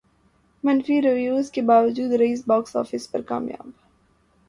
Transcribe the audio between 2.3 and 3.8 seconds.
box office پر کامیاب